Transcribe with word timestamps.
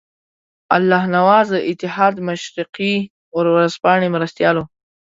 الله 0.75 1.03
نواز 1.15 1.47
د 1.55 1.57
اتحاد 1.71 2.15
مشرقي 2.27 2.93
ورځپاڼې 3.37 4.07
مرستیال 4.15 4.55
وو. 4.57 4.65